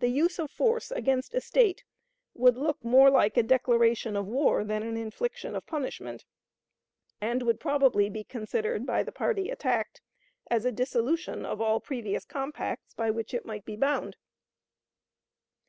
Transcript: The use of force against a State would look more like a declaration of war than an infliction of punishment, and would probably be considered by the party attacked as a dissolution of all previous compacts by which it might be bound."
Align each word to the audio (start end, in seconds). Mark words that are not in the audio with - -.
The 0.00 0.08
use 0.08 0.40
of 0.40 0.50
force 0.50 0.90
against 0.90 1.36
a 1.36 1.40
State 1.40 1.84
would 2.34 2.56
look 2.56 2.82
more 2.84 3.10
like 3.10 3.36
a 3.36 3.44
declaration 3.44 4.16
of 4.16 4.26
war 4.26 4.64
than 4.64 4.82
an 4.82 4.96
infliction 4.96 5.54
of 5.54 5.68
punishment, 5.68 6.24
and 7.20 7.44
would 7.44 7.60
probably 7.60 8.10
be 8.10 8.24
considered 8.24 8.84
by 8.84 9.04
the 9.04 9.12
party 9.12 9.50
attacked 9.50 10.00
as 10.50 10.64
a 10.64 10.72
dissolution 10.72 11.46
of 11.46 11.60
all 11.60 11.78
previous 11.78 12.24
compacts 12.24 12.92
by 12.94 13.12
which 13.12 13.32
it 13.32 13.46
might 13.46 13.64
be 13.64 13.76
bound." 13.76 14.16